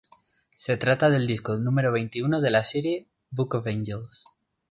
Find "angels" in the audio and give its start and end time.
3.67-4.25